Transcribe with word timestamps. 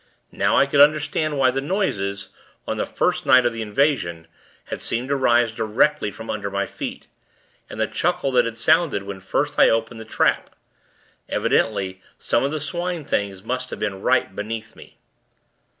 Now, 0.31 0.57
I 0.57 0.65
could 0.65 0.79
understand 0.81 1.37
why 1.37 1.51
the 1.51 1.61
noises 1.61 2.29
on 2.67 2.77
the 2.77 2.87
first 2.87 3.23
night 3.27 3.45
of 3.45 3.53
the 3.53 3.61
invasion 3.61 4.25
had 4.65 4.81
seemed 4.81 5.09
to 5.09 5.15
rise 5.15 5.51
directly 5.51 6.09
from 6.09 6.27
under 6.27 6.49
my 6.49 6.65
feet. 6.65 7.05
And 7.69 7.79
the 7.79 7.85
chuckle 7.85 8.31
that 8.31 8.45
had 8.45 8.57
sounded 8.57 9.03
when 9.03 9.19
first 9.19 9.59
I 9.59 9.69
opened 9.69 9.99
the 9.99 10.03
trap! 10.05 10.55
Evidently, 11.29 12.01
some 12.17 12.43
of 12.43 12.49
the 12.49 12.59
Swine 12.59 13.05
things 13.05 13.43
must 13.43 13.69
have 13.69 13.77
been 13.77 14.01
right 14.01 14.35
beneath 14.35 14.75
me. 14.75 14.97